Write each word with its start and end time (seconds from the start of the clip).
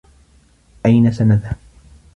أين 0.85 1.11
سنذهب؟ 1.11 1.55